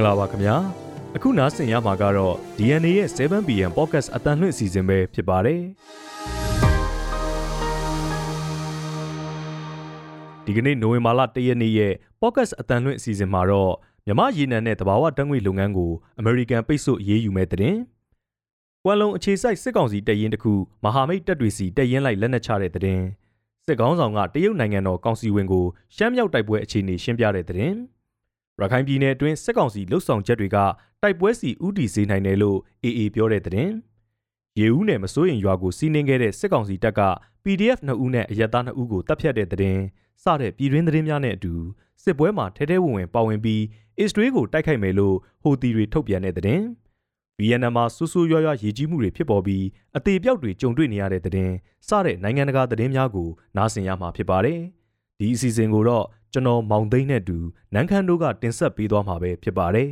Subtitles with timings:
[0.00, 0.56] ္ဂလာပါခင်ဗျာ
[1.16, 5.60] အခုနားဆင်ရမှာကတော့ DNA ရဲ့ 7PM Podcast အတန်လွင့်အစီအစဉ်ပဲဖြစ်ပါတယ်
[10.44, 13.72] ဒီကနေ့နိုဝင်ဘာလ1ရက်နေ့ရဲ့ Podcast အတန်လွင့်အစီအစဉ်မှာတော့
[14.06, 17.76] မြမရေနံနဲ့တဘာဝတံငွေလုပ်ငန်းကိုအမေရိကန်ပိတ်ဆို့ရေးယူမဲ့တဲ့
[18.84, 20.52] ကွမ်လုံအခြေစိုက်စစ်ကောင်စီတပ်ရင်းတစ်ခု
[20.84, 23.00] မဟာမိတ်တပ်တွေစီတပ်ရင်းလိုက်လက်နက်ချတဲ့တဲ့
[23.66, 25.64] စစ်ကောင်းဆောင်ကတရုတ်နိုင်ငံတော်ကောင်စီဝင်ကို
[25.96, 27.72] ရှမ်းမြောက်တိုက်ပွဲအခြေအနေရှင်းပြတဲ့တဲ့
[28.62, 30.56] ရခိုင်ပြည်နယ်အတွင်းစစ်ကောင်စီလှုပ်ဆောင်ချက်တွေက
[31.02, 33.70] တိုက်ပွဲစီဥတီစေနိုင်တယ်လို့ AA ပြောတဲ့တဲ့
[34.60, 37.00] ရေဦးနယ်မစိုးရင်ရွာကိုစီးနင်းခဲ့တဲ့စစ်ကောင်စီတပ်က
[37.44, 39.78] PDF 2ဦးနဲ့အရက်သား2ဦးကိုတပ်ဖြတ်တဲ့တဲ့
[40.22, 41.54] စတဲ့ပြည်တွင်းသတင်းများနဲ့အတူ
[42.02, 43.62] စစ်ပွဲမှာထဲထဲဝင်ဝင်ပါဝင်ပြီး
[43.98, 46.60] အစ္စရေးကိုတိုက်ခိုက်မယ်လို့ဟိုတီတွေထုတ်ပြန်တဲ့တဲ့
[47.38, 49.64] ဗီယက်နမ်မှာဆူဆူရွရွရေကြီးမှုတွေဖြစ်ပေါ်ပြီး
[49.96, 51.50] အသေးပြောက်တွေကြုံတွေ့နေရတဲ့တဲ့
[51.88, 54.60] စတဲ့နိုင်ငံတကာသတင်းများကိုနားဆင်ရမှာဖြစ်ပါတယ်
[55.18, 57.36] ဒီအစီအစဉ်ကိုတော့ ကျွန်တော်မောင်သိန်းနဲ့တူ
[57.74, 59.90] နန်းခမ်းတို့ကတင်ဆက်ပေးသွားမှာပဲဖြစ်ပါတယ်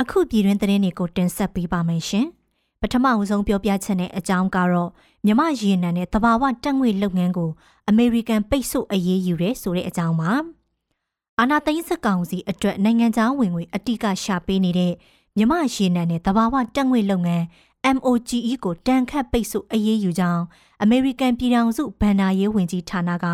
[0.00, 2.26] အခုပြည်တွင်းသတင်းတွေကိုတင်ဆက်ပေးပါမယ်ရှင်။
[2.80, 4.90] ပထမအဆုံးပြောပြချက်နဲ့အကြောင်းကတော့
[5.26, 7.50] မြမရေနံနဲ့တဘာဝတက်ငွေလုပ်ငန်းကို
[7.88, 10.32] အမေရိကန်ပိတ်ဆို့အရေးယူရဲဆိုတဲ့အကြောင်းပါ။
[11.40, 14.92] အာနာသိန်းစကောင်စီအတွက်နိုင်ငံခြားဝင်ငွေအတိကရှာပေးနေတဲ့
[15.36, 17.44] မြမရေနံနဲ့တဘာဝတက်ငွေလုပ်ငန်း
[17.96, 20.42] MOGE ကိုတန်ခတ်ပိတ်ဆို့အရေးယူကြောင်း
[20.84, 23.26] အမေရိကန်ပြည်ထောင်စုဗန်နာရေးဝန်ကြီးဌာနက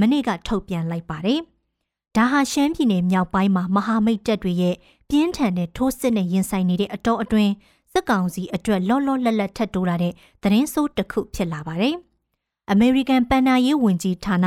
[0.00, 1.40] မနေ့ကထုတ်ပြန်လိုက်ပါတယ်။
[2.16, 4.76] ဒါဟာရှမ်းပြည်နယ်မြောက်ပိုင်းမှာမဟာမိတ်တပ်တွေရဲ့
[5.08, 7.52] ပြင်းထန်တဲ့ထိုးစစ်နဲ့ရင်ဆိုင်နေတဲ့အတော်အတွင်း
[7.92, 10.12] စစ်ကောင်စီအတွက်လောလောလတ်လတ်ထပ်တိုးလာတဲ့
[10.42, 11.94] သတင်းဆိုးတစ်ခုဖြစ်လာပါတယ်။
[12.74, 14.46] American ပန်နာရေးဝန်ကြီးဌာန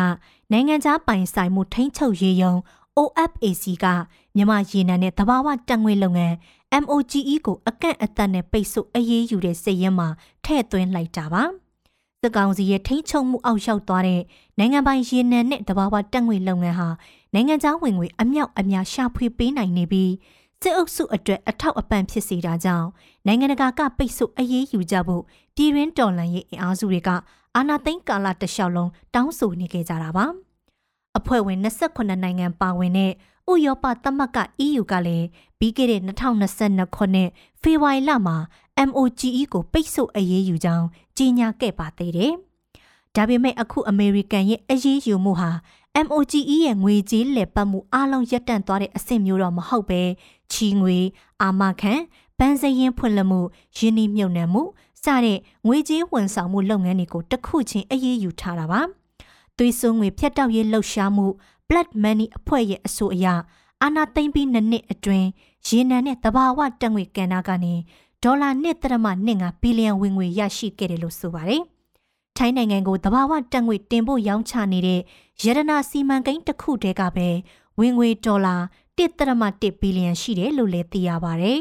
[0.51, 2.53] နိုင်ငံခြားပိုင်ဆိုင်မှုထိန်းချုပ်ရေးယုံ
[2.97, 3.85] OFAC က
[4.35, 6.35] မြန်မာရေနံနဲ့တဘာဝတက်ငွေလုပ်ငန်း
[6.83, 10.07] MOGE ကိုအကန့်အသတ်နဲ့ပိတ်ဆို့အရေးယူတဲ့စစ်ရင်မှာ
[10.43, 11.45] ထည့်သွင်းလိုက်တာပါ။
[12.21, 14.21] စစ်ကောင်စီရဲ့ထိန်းချုပ်မှုအောက်ရောက်သွားတဲ့
[14.59, 16.89] နိုင်ငံပိုင်ရေနံနဲ့တဘာဝတက်ငွေလုပ်ငန်းဟာ
[17.33, 20.11] နိုင်ငံခြားဝင်ငွေအမြောက်အများရှာဖွေပေးနိုင်နေပြီး
[20.61, 22.87] စစ်အုပ်စုအတွက်အထောက်အပံ့ဖြစ်စေတာကြောင့်
[23.25, 25.23] နိုင်ငံတကာကပိတ်ဆို့အရေးယူကြဖို့
[25.55, 27.09] ပြည်ရင်းတော်လှန်ရေးအင်အားစုတွေက
[27.55, 30.25] အာဏာသိမ်းကာလတလျှောက်လုံးတောင်းဆိုနေကြကြတာပါ
[31.17, 33.11] အဖွဲ့ဝင်28နိုင်ငံပါဝင်တဲ့
[33.51, 35.27] ဥရောပသမဂ္ဂ EU ကလည်း
[35.59, 37.29] ပြီးခဲ့တဲ့2022ခုနှစ်
[37.61, 38.37] ဖေဖော်ဝါရီလမှာ
[38.87, 40.85] MOGE ကိုပိတ်ဆို့အရေးယူကြောင်း
[41.17, 42.33] ကြေညာခဲ့ပါသေးတယ်။
[43.15, 45.51] ဒါပေမဲ့အခုအမေရိကန်ရဲ့အရေးယူမှုဟာ
[46.05, 50.01] MOGE ရဲ့ငွေကြေးလည်ပတ်မှုအလုံးရပ်တန့်သွားတဲ့အဆင့်မျိုးတော့မဟုတ်ပဲ
[50.51, 50.97] ချီငွေ
[51.41, 51.93] အာမခံ
[52.37, 53.41] ဗန်စရင်ဖွင့်လှမှု
[53.77, 54.63] ယင်းနှမြုပ်နှံမှု
[55.03, 58.81] စတဲ့ငွေကြေးဝန်ဆောင်မှုလုပ်ငန်းတွေကိုတစ်ခုချင်းအရေးယူထားတာပါ
[59.57, 61.25] သွေးစွန်းငွေဖြတ်တောက်ရေးလှုပ်ရှားမှု
[61.69, 63.27] Blood Money အဖွဲ့ရဲ့အဆိုအရ
[63.83, 65.27] အာနာသိမ့်ပြီးနှစ်နှစ်အတွင်း
[65.67, 67.73] ရေနံနဲ့တဘာဝတက်ငွေကန်နာကနေ
[68.23, 68.49] ဒေါ်လာ
[69.11, 71.61] 1.25ဘီလီယံဝင်ငွေရရှိခဲ့တယ်လို့ဆိုပါတယ်။
[72.37, 75.01] ထိုင်းနိုင်ငံကိုတဘာဝတက်ငွေတင်ဖို့ရောင်းချနေတဲ့
[75.43, 77.29] ရတနာစီမံကိန်းတစ်ခုတည်းကပဲ
[77.79, 78.55] ဝင်ငွေဒေါ်လာ
[78.97, 81.59] 1.1ဘီလီယံရှိတယ်လို့လည်းသိရပါတယ်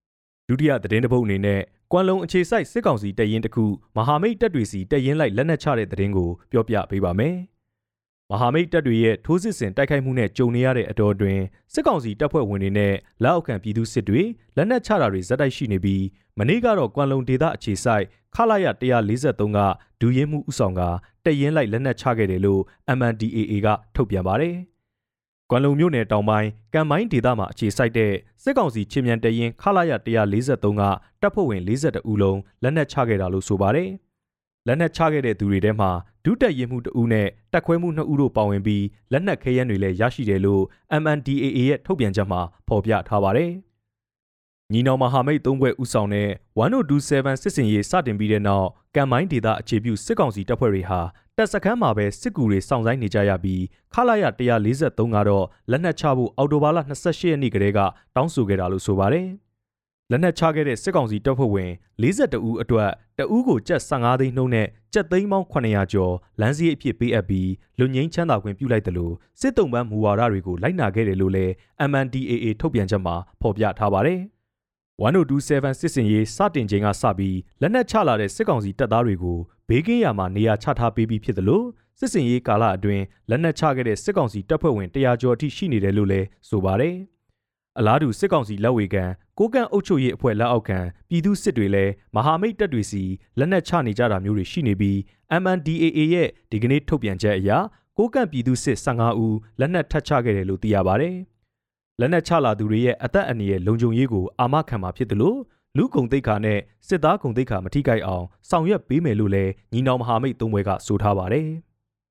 [0.48, 1.60] ။ဒုတိယသတင်းတစ်ပုဒ်အနေနဲ့
[1.92, 3.64] ကွမ်လုံအခြေစိုက်စစ်ကောင်စီတပ်ရင်းတစ်ခု
[3.96, 7.36] မဟာမိတ်တပ်တွေစီတပ်ရင်းလိုက်လက်နက်ချတဲ့သတင်းကိုပြောပြပေးပါမယ်။
[8.32, 11.42] မဟာမိတ်တပ်တွေရဲ့ထိုးစစ်ဆင်တိုက်ခိုက်မှုနဲ့ကြုံနေရတဲ့အတော်အတွင်း
[11.72, 14.22] စစ်ကောင်စီတပ်ဖွဲ့ဝင်တွေနဲ့လက်အောက်ခံပြည်သူစစ်တွေ
[14.56, 16.04] လက်နက်ချတာတွေဇက်တိုက်ရှိနေပြီး
[16.38, 18.04] မနေ့ကတော့ကွမ်လုံဒေသအခြေစိုက်
[18.34, 19.58] ခလာရ143က
[20.00, 20.82] ဒူးရင်မှုဥဆောင်က
[21.24, 22.62] တပ်ရင်းလိုက်လက်နက်ချခဲ့တယ်လို့
[22.98, 24.56] MNDAA ကထုတ်ပြန်ပါတယ်။
[25.50, 28.12] ကွမ်လုံမြို့နယ်တောင်ပိုင်းကံမိုင်းဒေသမှာအခြေစိုက်တဲ့
[28.42, 30.82] စစ်ကောင်စီချင်းမြန်တရင်ခလာရ143က
[31.20, 33.90] တပ်ဖွဲ့ဝင်42ဦးလုံးလက်နက်ချခဲ့တာလို့ဆိုပါတယ်။
[34.66, 35.90] လက်နက်ချခဲ့တဲ့သူတွေထဲမှာ
[36.24, 40.62] ဒုတက်ရင်မှု2ဦးနဲ့တပ်ခွဲမှု2ဦးတို့ပါဝင်ပြီးလက်နက်ခဲယမ်းတွေလည်းရရှိတယ်လို့
[41.02, 43.52] MNDAA ရဲ့ထုတ်ပြန်ချက်မှာဖော်ပြထားပါတယ်။
[44.72, 46.28] ညီနောင်မဟာမိတ်သုံးဘွဲ့ဦးဆောင်တဲ့
[46.58, 51.00] 1027စစ်စင်ရေးစတင်ပြီးတဲ့နောက်ကံမိုင်းဒေသအခြေပြုစစ်ကောင်စီတပ်ဖွဲ့တွေဟာ
[51.36, 53.62] တပ်စခန်းမှာပဲစစ်ကူတွေစောင့်ဆိုင်နေကြရပြီး
[53.94, 57.80] ခလာရ143ကတော့လက်နက်ချဖို့အော်တိုဘာလ28ရက်နေ့ကတည်းက
[58.16, 59.26] တောင်းဆိုခဲ့တာလို့ဆိုပါတယ်။
[60.10, 61.70] လက်နက်ချခဲ့တဲ့စစ်ကောင်စီတပ်ဖွဲ့ဝင်
[62.02, 71.52] 42ဦးအတွက်တဦးကိုကြက်15သိန်းနှုန်းနဲ့ကြက်သိန်းပေါင်း900ကျော်လမ်းစည်းအဖြစ်ပေးအပ်ပြီးလူငင်းချမ်းသာခွင့်ပြုလိုက်တယ်လို့စစ်တုံးပန်းမူဝါဒတွေကိုလိုက်နာခဲ့တယ်လို့လည်း
[71.90, 74.20] MNDAA ထုတ်ပြန်ချက်မှာဖော်ပြထားပါတယ်။
[75.00, 81.66] 1027စစ်စင်ရေးစတင်ချိန်ကစပြီးလက်နက်ချလာတဲ့စစ်ကောင်စီတပ်သားတွေကိုဘေးကင်းရာမှာနေရာချထားပေးပြီးဖြစ်တယ်လို့
[81.98, 86.96] စစ်စင်ရေးကာလအတွင်းလက်နက်ချခဲ့တဲ့စစ်ကောင်စီတပ်ဖွဲ့ဝင်100ကျော်အထိရှိနေတယ်လို့လည်းဆိုပါတယ်။
[87.78, 90.78] အလားတူစစ်ကောင်စီလက်ဝေကန်ကိုကန့်အုပ်ချုပ်ရေးအဖွဲ့လက်အောက်ခံ
[91.08, 93.02] ပြည်သူစစ်တွေလည်းမဟာမိတ်တပ်တွေစီ
[93.38, 94.96] လက်နက်ချနေကြတာမျိုးတွေရှိနေပြီး
[95.42, 97.50] MNDAA ရဲ့ဒီကနေ့ထုတ်ပြန်ချက်အရ
[97.98, 101.16] ကိုကန့်ပြည်သူစစ်15ဦးလက်နက်ထပ်ချခဲ့တယ်လို့သိရပါတယ်။
[102.00, 105.38] လက်နက်ချလာသူတွေရဲ့အသက်အန္တရာယ်လုံခြုံရေးကိုအာမခံမှာဖြစ်တယ်လို့
[105.76, 106.58] လူကုံတိတ်ခါနဲ့
[106.88, 111.48] စစ်သားကုံတိတ်ခါမထိခိုက်အောင်ဆောင်ရွက်ပေးမယ်လို့လည်းညီနောင်မဟာမိတ်သုံးဘွဲကဆိုထားပါတယ်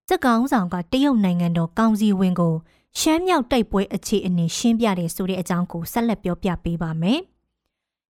[0.10, 2.54] စစ်ကောင်ဆောင်ကတရုတ်နိုင်ငံတော်ကောင်စီဝင်ကို
[2.98, 7.22] ရှမ်းမြောက်တိုက်ပွဲအခြေအနေရှင်းပြတယ်ဆိုတဲ့အကြောင်းကိုဆက်လက်ပြောပြပေးပါမယ်။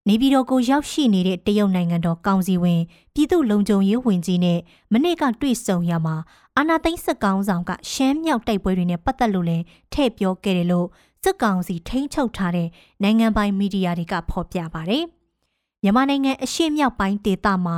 [0.08, 2.80] နေပြည်တော်ကိုရောက်ရှိနေတဲ့တရုတ်နိုင်ငံတော်ကောင်စီဝင်
[3.14, 4.58] ပြည်သူ့လုံခြုံရေးဝန်ကြီးနဲ့
[4.92, 6.16] မနေ့ကတွေ့ဆုံရမှာ
[6.56, 10.86] အာနာသိန်းစစ်ကောင်ဆောင်ကရှမ်းမြောက်တိုက်ပွဲတွေနဲ့ပတ်သက်လို့လည်းထည့်ပြောခဲ့တယ်လို့
[11.24, 12.68] စစ်ကောင်စီထိန်းချုပ်ထားတဲ့
[13.02, 15.04] နိုင်ငံပိုင်မီဒီယာတွေကဖော်ပြပါတယ်။
[15.82, 17.76] မြန်မာနိုင်ငံအရှေ့မြောက်ပိုင်းဒေသမှာ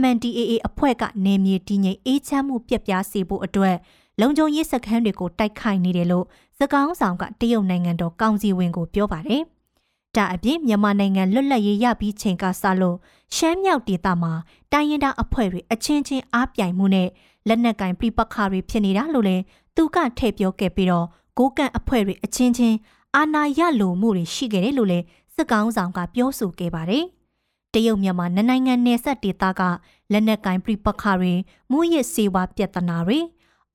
[0.00, 3.76] MNDAA အဖွဲ့ကနေမြေတည်ငြိမ်အေးချမ်းမှုပြက်ပြားစေဖို့အတွက်
[4.20, 6.26] လုံခြုံရေးစခန်းတွေကိုတိုက်ခိုက်နေတယ်လို့
[6.58, 9.42] စကောင်းဆောင်ကတရုတ်နိုင်ငံတော်ကောင်စီဝင်ကိုပြောပါတယ်။
[10.16, 12.96] ဒါအပြင်မြန်မာနိုင်ငံလွတ်လပ်ရေးရပြီးချိန်ကစလို့
[13.36, 14.32] ရှမ်းမြောက်ဒေသမှာ
[14.72, 17.08] တိုင်းရင်းသားအဖွဲ့တွေအချင်းချင်းအားပြိုင်မှုနဲ့
[17.48, 19.42] လက်နက်ကင်ပြပခါတွေဖြစ်နေတာလို့လည်း
[19.76, 21.06] သူကထည့်ပြောခဲ့ပြီးတော့
[21.38, 22.76] ကိုကန့်အဖွဲ့တွေအချင်းချင်း
[23.16, 27.04] အာဏာရလိုမှုတွေရှိခဲ့တယ်လို့လည်းစစ်ကောင်းဆောင်ကပြောဆိုခဲ့ပါတယ်။
[27.74, 29.62] တရုတ်မြန်မာနိုင်ငံနယ်စပ်ဒေသက
[30.12, 31.34] လက်နက်ကင်ပြပခါတွေ
[31.70, 33.18] မူရစ်စေဝါပြဿနာတွေ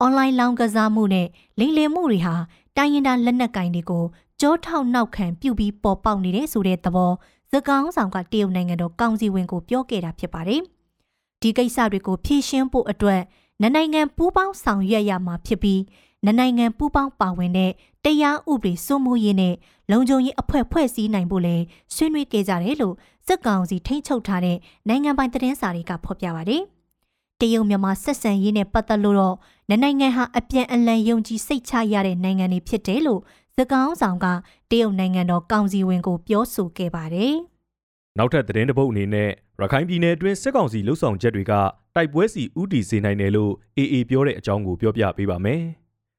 [0.00, 1.26] အွန်လိုင်းလောင်းကစားမှုနဲ့
[1.58, 2.34] လိမ်လည်မှုတွေဟာ
[2.76, 4.04] တိုင်းရင်းသားလက်နက်ကင်တွေကို
[4.40, 7.12] ကြောထောက်နောက်ခံပြုပြီးပေါ်ပေါက်နေတဲ့ဆိုတဲ့သဘော
[7.52, 10.62] စကောင်းဆောင်ကတရုတ်နိုင်ငံတော်ကောင်စီဝင်ကိုပြောခဲ့တာဖြစ်ပါတယ်။
[11.40, 13.20] ဒီကိစ္စတွေကိုဖြေရှင်းဖို့အတွက်
[13.62, 15.80] နိုင်ငံပူးပေါင်းဆောင်ရွက်ရမှာဖြစ်ပြီး
[16.24, 17.72] နိုင်ငံပူးပေါင်းပါဝင်တဲ့
[18.04, 19.54] တရားဥပဒေစိုးမိုးရေးနဲ့
[19.90, 21.56] လုံခြုံရေးအဖွဲ့ဖွဲ့စည်းနိုင်ဖို့လဲ
[21.94, 22.94] ဆွေးနွေးခဲ့ကြတယ်လို့
[23.26, 24.56] စစ်ကောင်စီထိန်းချုပ်ထားတဲ့
[24.88, 26.62] နိုင်ငံပိုင်သတင်းစာတွေကဖော်ပြပါတယ်။
[27.40, 29.36] တရုတ်မြန်မာဆက်ဆံရေးနဲ့ပတ်သက်လို့တော့
[29.68, 33.20] နိုင်ငံဟာအပြန်အလှန်ယုံကြည်စိတ်ချရတဲ့နိုင်ငံတွေဖြစ်တယ်လို့
[33.56, 34.26] စကောင်းဆောင်က
[34.70, 37.34] တရုတ်နိုင်ငံတော်ကောင်စီဝင်ကိုပြောဆိုခဲ့ပါတယ်။
[38.18, 39.30] နောက်ထပ်သတင်းတစ်ပုဒ်အနေနဲ့
[39.60, 41.52] ရခိုင်ပြည်နယ်အတွင်းစစ်ကောင်စီလှုပ်ဆောင်ချက်တွေက
[41.96, 45.62] တိုက်ပွဲစီဥတီစေနိုင်တယ်လို့ AA ပြောတဲ့အကြောင်းကိုပြောပြပေးပါမယ်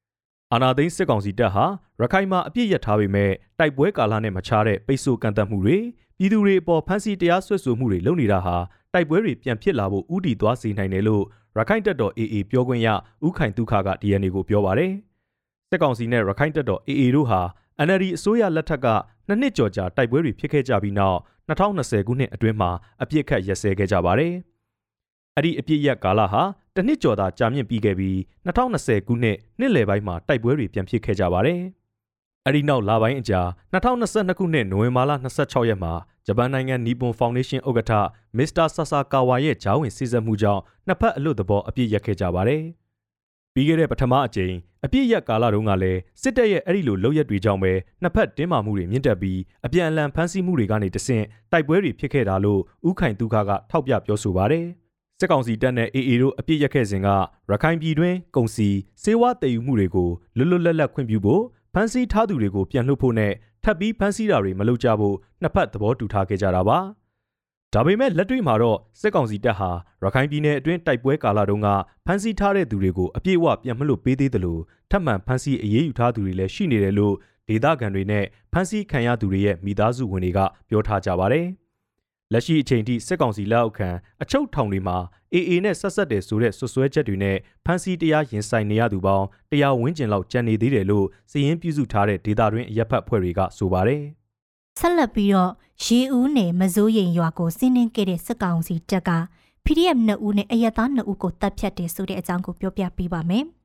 [0.52, 1.64] ။အာနာသိန်းစစ်ကောင်စီတပ်ဟာ
[2.00, 5.78] ရခိုင်မှာအပြစ်ရထားပေမဲ့တိုက်ပွဲကာလနဲ့မခြားတဲ့ပိတ်ဆို့ကန့်သတ်မှုတွေ
[6.18, 8.56] ပြည်သူတွေအပေါ်ဖမ်းဆီးတရားစွဲဆိုမှုတွေလုပ်နေတာဟာ
[8.94, 11.24] တိုက်ပွဲတွေပြန်ဖြစ်လာဖို့ဥတီသွားစေနိုင်တယ်လို့
[11.56, 12.88] ရခိုင်တပ်တော် AA ပြောခွင့်ရ
[13.26, 14.92] ဦးခိုင်ဒုခက DNA ကိုပြောပါတယ်
[15.70, 17.40] စစ်ကောင်စီနဲ့ရခိုင်တပ်တော် AA တို့ဟာ
[17.86, 18.86] NLD အစိုးရလက်ထက်က
[19.28, 21.18] နှစ်နှစ်ကျော်ကြာတိုက်ပွဲတွေဖြစ်ခဲ့ကြပြီးနောက်
[21.48, 22.70] 2020ခုနှစ်အတွင်းမှာ
[23.02, 24.32] အပြစ်ခတ်ရက်စဲခဲ့ကြပါတယ်
[25.36, 26.42] အဲ့ဒီအပြစ်ရက်ကာလဟာ
[26.74, 31.60] တစ်နှစ်ကျော်သာကြာမြင့်ပြီးခဲ့ပြီး2020ခုနှစ်နှစ်လယ်ပိုင်းမှာတိုက်ပွဲတွေပြန်ဖြစ်ခဲ့ကြပါတယ်။
[32.46, 33.40] အဲဒီနောက်လပိုင်းအကြာ
[33.72, 35.92] 2022ခုနှစ်နိုဝင်ဘာလ26ရက်မှာ
[36.30, 37.92] ဂျပန်နိုင်ငံနီပွန်ဖောင်ဒေးရှင်းဥက္ကဋ္ဌ
[38.36, 42.62] မစ္စတာဆာဆာကာဝါရဲ့ဂျားဝင်စီစံမှုကြောင့်နှစ်ဖက်အလွတ်သဘောအပြစ်ရက်ခဲ့ကြပါတယ်။
[43.54, 44.54] ပြီးခဲ့တဲ့ပထမအကြိမ်
[44.84, 47.72] အပြစ်ရက်ကာလတုန်းကလည်းစစ်တပ်ရဲ့အဲ့ဒီလိုလုပ်ရက်တွေကြောင့်ပဲ
[48.02, 54.66] နှစ်ဖက်တင်းမာမှုတွေမြင့်တက်ပြီးအပြန်အလှန်ဖမ်းဆီးမှုတွေကနေတဆင့်တိုက်ပွဲတွေဖြစ်ခဲ့တာလို့ဥခိုင်ဒုက္ခကထောက်ပြပြောဆိုပါတယ်။
[55.18, 57.08] စစ်ကောင်စီတပ်နဲ့ AA တို့အပြစ်ရက်ခဲ့စဉ်က
[57.50, 58.68] ရခိုင်ပြည်တွင်းကုန်စီ
[59.02, 61.42] စေဝါတည်ယူမှုတွေကိုလွတ်လွတ်လပ်လပ်ခွင့်ပြုဖို့
[61.74, 63.32] ဖမ်းဆီးထားသူတွေကိုပြန်လွှတ်ဖို့နဲ့
[63.64, 66.78] ထပ်ပြီးဖမ်းဆီးတာတွေမလုပ်ကြဖို့နှစ်ဖက်သဘောတူထားခဲ့ကြတာပါ
[67.74, 69.70] ဒါပေမဲ့လက်တွေ့မှာတော့စစ်ကောင်စီတပ်ဟာ
[70.02, 71.68] ရခိုင်ပြည်နယ်အတွင်းတိုက်ပွဲကာလတုန်းက
[72.06, 77.14] ဖမ်းဆီးထားတဲ့သူတွေကိုအပြည့်အဝပြန်မလို့ပေးသေးတယ်လို့ထပ်မံဖမ်းဆီးအရေးယူထားသူတွေလည်းရှိနေတယ်လို့
[77.48, 80.38] ဒေသခံတွေနဲ့ဖမ်းဆီးခံရသူတွေရဲ့မိသားစုဝင်တွေက
[80.68, 81.46] ပြောထားကြပါတယ်။
[82.32, 83.88] လက်ရှိအချိန်ထိစစ်ကောင်စီလက်အောက်ခံ
[84.22, 84.96] အချုပ်ထောင်တွေမှာ
[85.34, 94.02] AA နဲ့ဆက်ဆက်တယ်ဆိုတဲ့ဆွဆွဲချက်တွေနဲ့ဖမ်းဆီးတရားရင်ဆိုင်နေရသူပေါင်းတရားဝန်းကျင်လောက်ကြံနေသေးတယ်လို့စီရင်ပြုစုထားတဲ့ဒေတာတွင်အရက်ဖတ်ဖွဲ့တွေကဆိုပါတယ်။
[94.78, 95.52] ဆက်လက်ပြီးတော့
[95.84, 99.10] ရေဦးနယ်မစိုးရိမ်ရွာကိုစီးနှင်းခဲ့တဲ့စစ်ကောင်စီတပ်က
[99.64, 103.44] PDF 2ဦးနဲ့အရက်သား2ဦးကိုတပ်ဖြတ်တယ်ဆိုတဲ့အကြောင်းကိုပြောပြပေးပါမယ်။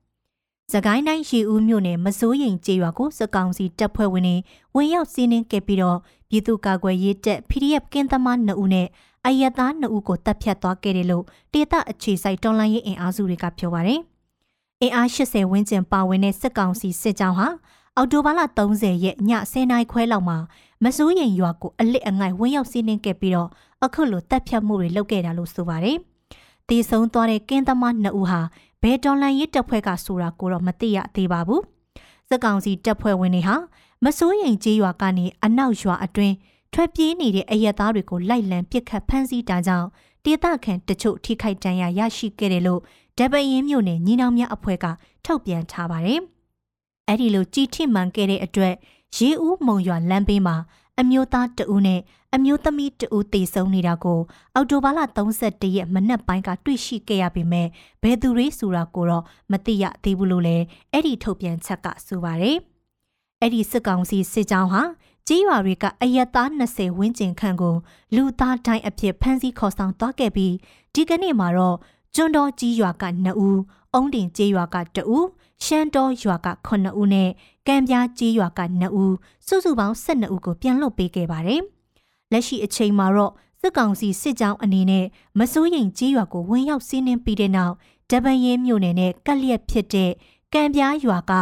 [0.72, 4.36] စကိုင်းတိုင်းရေဦးမြို့နယ်မစိုးရိမ်ကျေးရွာကိုစကောင်စီတပ်ဖွဲ့ဝင်တွေ
[4.74, 8.86] ဝင်ရောက်စီးနင်းခဲ့ပြီးတော့ပြည်သူ့ကာကွယ်ရေးတပ် PDF ကင်းသမား2ဦးနဲ့
[9.26, 14.00] အယက်သား2ဦးကိုတပ်ဖြတ်သွားခဲ့တယ်လို့ဒေသအခြေစိုက်တော်လှန်ရေးအင်အားစုတွေကပြောပါတယ်။
[14.82, 17.48] အင်အား80ဝန်းကျင်ပါဝင်တဲ့စစ်ကောင်စီစစ်ကြောင်းဟာ
[17.96, 20.38] အော်တိုဘာလ30ရက်ည10နာရီခွဲလောက်မှာ
[20.84, 23.48] မစိုးရိမ်ရွာကိုအလစ်အငိုက်ဝင်ရောက်စီးနင်းခဲ့ပြီးတော့
[23.84, 25.98] အခုလိုတပ်ဖြတ်မှုတွေလုပ်ခဲ့တာလို့ဆိုပါတယ်။
[26.68, 28.40] တည်ဆုံသွားတဲ့ကင်းသမား2ဦးဟာ
[28.86, 31.62] ဘယ်တော်လန်ရေးတပ်ဖွဲ့ကဆိုတာကိုတော့မသိရသေးပါဘူး။
[32.28, 33.56] စကောင်စီတပ်ဖွဲ့ဝင်တွေဟာ
[34.04, 36.34] မစိုးရိမ်ကြေးရွာကနေအနောက်ရွာအတွင်း
[36.72, 39.88] ထွက်ပြေးနေတဲ့အရက်သားတွေကိုလိုက်လံပစ်ခတ်ဖမ်းဆီးတာကြောင့်
[40.24, 42.80] ဒေသခံတချို့ထိခိုက်ဒဏ်ရာရရှိခဲ့တယ်လို့
[43.18, 44.86] ဒပရင်မြို့နယ်ညီနောင်များအဖွဲ့က
[45.24, 46.20] ထုတ်ပြန်ထားပါတယ်။
[47.08, 48.74] အဲ့ဒီလိုကြီးထိမှန်ခဲ့တဲ့အတွက်
[49.16, 50.56] ရေဦးမုံရွာလမ်းဘေးမှာ
[51.00, 52.00] အမျိုးသားတဦးနဲ့
[52.34, 54.20] အမျိုးသမီးတဦးတေဆုံးနေတာကို
[54.54, 55.00] အော်တိုဘာလ
[55.36, 57.68] 31ရက်မနက်ပိုင်းကတွေ့ရှိခဲ့ရပေမဲ့
[58.02, 62.58] ဘယ်သူတွေဆိုတာကိုတော့မသိရသေးဘူးလို့လည်းအဲ့ဒီထုတ်ပြန်ချက်ကဆိုပါတယ်။
[63.40, 64.82] အဲ့ဒီစစ်ကောင်စီစစ်ကြောင်းဟာ
[65.28, 67.76] ကြေးရွာတွေကအယက်သား20ဝန်းကျင်ခန့်ကို
[68.14, 70.54] လူသားတိုင်းအဖြစ်ဖမ်းဆီးခေါ်ဆောင်သွားခဲ့ပြီး
[70.94, 71.76] ဒီကနေ့မှာတော့
[72.14, 73.56] ကျွန်းတော်ကြီးရွာက2ဦး၊
[73.94, 75.26] အုံးတင်ကြေးရွာက2ဦး
[75.64, 77.30] ရှမ်းတော်ရွာက9ဦးနဲ့
[77.68, 79.14] ကံပြားကြီးရွာက2ဦး
[79.46, 81.60] စုစုပေါင်း12ဦးကိုပြန်လွှတ်ပေးခဲ့ပါတယ်။
[82.32, 85.06] လက်ရှိအချိန်မှာတော့စစ်ကောင်စီစစ်ကြောင်းအနေနဲ့
[85.38, 87.74] မစိုးရိမ်ကြီးရွာကိုဝင်ရောက်စီးနင်းပြီးတဲ့နောက်
[88.10, 90.10] ဒဗန်ရင်မြို့နယ်နဲ့ကက်လျက်ဖြစ်တဲ့
[90.54, 91.32] ကံပြားရွာက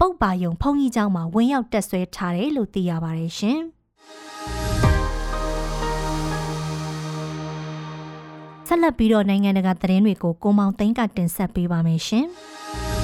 [0.00, 3.60] ပုတ်ပါယုံဖုန်ကြီးကျောင်းမှာဝင်ရောက်တက်ဆွဲထားတယ်လို့သိရပါတယ်ရှင်။
[8.66, 12.26] ဆက်လက်ပြီးတော့နိုင်ငံတကာသတင်းတွေကိုကိုမောင်သိန်းကတင်ဆက်ပေးပါမယ်ရှင်။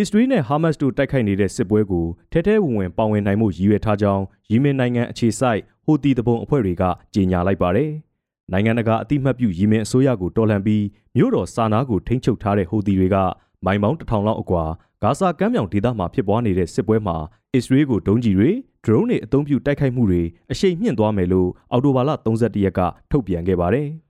[0.00, 6.82] အစ္စရေးနဲ့ဟာမတ်စ်တို့တိုက်ခိုက်နေတဲ့စစ်ပွဲကိုထဲထဲဝင်ဝင်ပါဝင်နိုင်မှုရည်ရွယ်ထားကြောင်းယီမင်နိုင်ငံအခြေစိုက်ဟိုတီတပုံအဖွဲ့တွေက
[7.14, 7.90] ကြေညာလိုက်ပါတယ်။
[8.52, 10.84] နိုင်ငံတကာအတိမတ်ပြုယီမင်အစိုးရကိုတော်လှန်ပြီး
[11.16, 13.16] မြို့တော်စာနာကိုထိန်းချုပ်ထားတဲ့ဟိုတီတွေက
[13.64, 14.64] မိုင်ပေါင်းတစ်ထောင်လောက်အကွာ
[15.02, 17.16] ဂါဇာကမ်းမြောင်ဒေသမှာဖြစ်ပွားနေတဲ့စစ်ပွဲမှာ
[17.54, 18.50] အစ္စရေးကိုဒုံးကျည်တွေ
[18.84, 23.88] ဒရုန်းတွေအသုံးပြုတိုက်ခိုက်မှုတွေအရှိန်မြင့်သွားမယ်လို့အော်တိုဘာလ31ရက်ကထုတ်ပြန်ခဲ့ပါတယ်။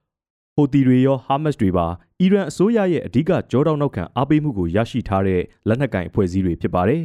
[0.61, 1.87] ဟိုတီတွေရောဟာမတ်စ်တွေပါ
[2.21, 7.03] အီရန်အစိုးရရဲ့အဓိကကြောတောက်နောက်ခံအားပေးမှုကိုရရှိထားတဲ့လက်နက်ကင်အဖွဲ့အစည်းတွေဖြစ်ပါတယ်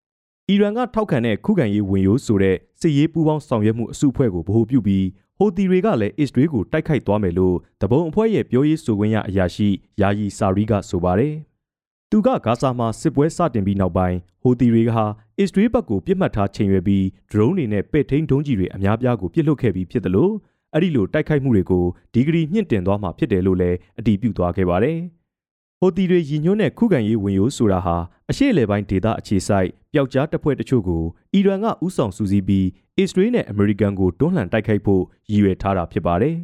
[0.48, 5.06] ။အီရန်ကထောက်ခံတဲ့ခုခံရေးဝင်ရိုးဆိုတဲ့စစ်ရေးပူးပေါင်းဆောင်ရွက်မှုအစုအဖွဲ့ကိုဗဟိုပြုပြီး
[5.38, 9.68] ဟိုတီတွေကလည်းအစ္စရေးကိုတိုက်ခိုက်သွားမယ်လို့တပုံအဖွဲ့ရဲ့ပြောရေးဆိုခွင့်ရအရာရှိ
[10.00, 11.34] ယာယီစာရီကဆိုပါတယ်။
[12.10, 15.06] သူကဂါဇာမှာစစ်ပွဲစတင်ပြီးနောက်ပိုင်းဟိုတီတွေကဟာ
[15.38, 20.32] အစ္စရေးဘက်ကိုပြစ်မှတ်ထားချိန်ရွယ်ပြီးဒရုန်းတွေနဲ့ပဲ့ထိန်ဒုံးကြီးတွေအများပြားကိုပစ်လွတ်ခဲ့ပြီးဖြစ်တယ်လို့
[20.72, 24.98] အဲ့ဒီလိုတိုက်ခိုက်မှုတွေကိုဒီဂရီမြင့်တင်သွားမှာဖြစ်တယ်လို့လည်းအတည်ပြုသွားခဲ့ပါတယ်။
[25.80, 27.96] ဟိုတီတွေရည်ညွှန်းတဲ့ခုခံရေးဝင်ရိုးဆိုတာဟာ
[28.30, 31.04] အရှေ့အလယ်ပိုင်းဒေသအခြေစိုက်ပျောက်ကြားတပ်ဖွဲ့တချို့ကို
[31.34, 32.66] အီရန်ကဥဆောင်စူးစီးပြီး
[32.98, 36.36] အစ္စရေးနဲ့အမေရိကန်ကိုတွန်းလှန်တိုက်ခိုက်ဖို့ရည်ရွယ်ထားတာဖြစ်ပါတယ်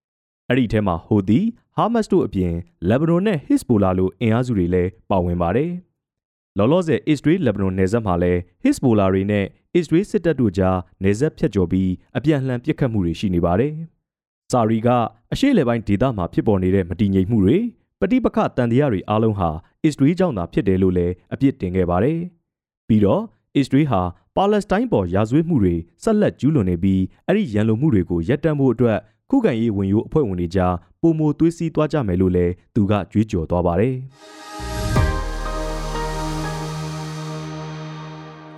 [0.48, 1.40] ။အဲ့ဒီထဲမှာဟိုတီ
[1.76, 2.54] ဟာမတ်စ်တို့အပြင်
[2.88, 5.70] လက်ဘနွန်နဲ့ဟစ်စဘိုလာလိုအင်အားစုတွေလည်းပါဝင်ပါတယ်။
[6.58, 9.46] လောလောဆယ်အစ္စရေးလက်ဘနွန်နယ်စပ်မှာလည်းဟစ်စဘိုလာတွေနဲ့
[9.76, 13.72] အစ္စရေးစစ်တပ်တို့ကြားနေဆက်ဖြတ်ကျော်ပြီးအပြန်အလှန်ပစ်ခတ်မှုတွေရှိနေပါတယ်။
[14.52, 14.88] စာရီက
[15.32, 17.58] အရှေ့လေပိုင်းဒေသမှာဖြစ်ပေါ်နေတဲ့မတည်ငြိမ်မှုတွေ
[18.00, 19.50] ပဋိပက္ခတန်တရားတွေအားလုံးဟာ
[19.84, 22.18] အစ္စရေးကြောင့်သာဖြစ်တယ်လို့လည်းအပြစ်တင်ခဲ့ပါတယ်။
[22.88, 23.22] ပြီးတော့
[23.56, 24.00] အစ္စရေးဟာ
[24.36, 28.98] ပါလက်စတိုင်းပေါ်ရာဇဝတ်မှုတွေဆက်လက်ကျူးလွန်နေပြီးအဲ့ဒီရန်လိုမှုတွေကိုရပ်တန့်ဖို့အတွက်
[29.30, 33.94] ခုခံရေးဝင်ရိုးအဖွဲ့ဝင်တွေကြားပုံမသွေးစည်းသွားကြမယ်လို့လည်းသူကကြွေးကြော်သွားပါတယ်။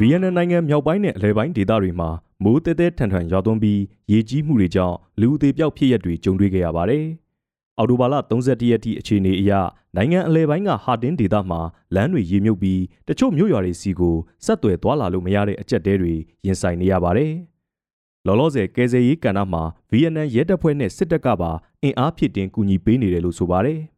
[0.05, 2.11] ဗီယက်နမ်နိုင်ငံမြောက်ပိုင်းနဲ့အလယ်ပိုင်းဒေသတွေမှာ
[2.45, 3.81] မိုးတဲတဲထန်ထန်ရွာသွန်းပြီး
[4.13, 7.05] ရေကြီးမှုတွေကြောင့်လူအသေးပြောက်ဖြစ်ရက်တွေကြုံတွေ့ခဲ့ရပါတယ်။
[7.79, 9.53] အော်တိုဘာလ31ရက်ထိအခြေအနေအရ
[9.97, 11.61] နိုင်ငံအလဲပိုင်းကဟာတင်းဒေသမှာ
[11.95, 16.15] လမ်းတွေရေမြုပ်ပြီးတချို့မြို့ရွာတွေစီကိုဆက်သွယ်သွားလာလို့မရတဲ့အကြက်တဲတွေ
[16.47, 17.33] ရင်ဆိုင်နေရပါတယ်။
[18.27, 21.51] လောလောဆယ်ကယ်ဆယ်ရေးကဏ္ဍမှာဗီယက်နမ်ရဲတပ်ဖွဲ့နဲ့စစ်တပ်ကပါ
[21.83, 23.81] အင်အားဖြည့်တင်ကူညီပေးနေတယ်လို့ဆိုပါတယ်။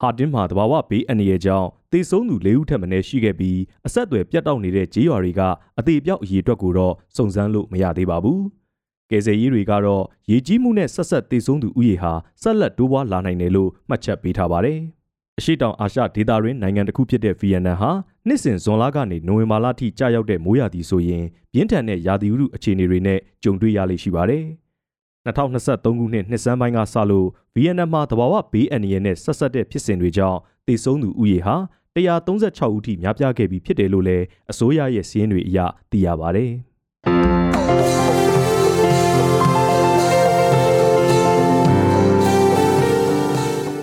[0.00, 5.40] ဟာတင်းမှာတဘာဝဘေးအန္တရာယ်ကြောင့်တေဆုံးသူ၄ဦးထက်မနည်းရှိခဲ့ပြီးအဆက်အသွယ်ပြတ်တောက်နေတဲ့ကြေးရွာတွေက
[5.78, 8.40] အသေးပြောက်အရေးအတွက်ကိုတော့စုံစမ်းလို့မရသေးပါဘူး။
[9.10, 12.12] ကယ်ဆယ်ရေးတွေကတော့ရေကြီးမှုနဲ့ဆက်ဆက်တေဆုံးသူဥယေဟာ
[12.42, 14.78] ဆက်လက်တိုးပွားလာနိုင်တယ်လို့မှတ်ချက်ပေးထားပါတယ်။
[15.38, 17.90] အရှိတောင်အာရှဒေသတွင်းနိုင်ငံတစ်ခုဖြစ်တဲ့ဗီယက်နမ်ဟာ
[18.26, 24.44] နှစ်စဉ်ဇွန်လကနေနိုဝင်ဘာလထိကြာရောက်တဲ့မိုးရာသီဆိုရင်ပြင်းထန်တဲ့ရာသီဥတုအခြေအနေတွေနဲ့ကြုံတွေ့ရလိမ့်ရှိပါတယ်။
[25.26, 31.56] 2023ခုနှစ်နှစ်စန်းပိုင်းကစလို့ဗီယက်နမ်မှာတဘာဝဘေးအန္တရာယ်နဲ့ဆက်ဆက်တဲ့ဖြစ်စဉ်တွေကြောင့်တေဆုံးသူဦးရေဟာ
[31.96, 35.58] 136ဦးထိများပြားခဲ့ပြီးဖြစ်တယ်လို့လည်းအစိုးရရဲ့စီးရင်တွေအရ
[35.90, 36.46] သိရပါဗျ။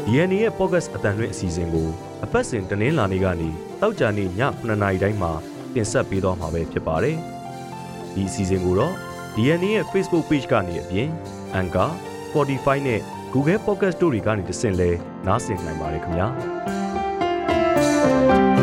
[0.06, 1.88] ဒီအန်ရဲ့ podcast အတန်လွင့်အစီအစဉ်ကို
[2.24, 3.50] အပတ်စဉ်တင်းလာနေကနေ
[3.82, 5.32] တောက်ကြနေည9:00နာရီတိုင်းမှာ
[5.74, 7.18] တင်ဆက်ပေးသွားမှာပဲဖြစ်ပါတယ်။
[8.14, 8.94] ဒီအစီအစဉ်ကိုတော့
[9.36, 11.10] DNA ရဲ့ Facebook Page ကနေအပြင်
[11.60, 11.90] Anchor,
[12.28, 13.02] Spotify နဲ့
[13.34, 14.90] Google Podcast တို့တွေကနေတဆင့်လဲ
[15.28, 16.28] နားဆင်နိုင်ပါတယ်ခင်ဗျာ။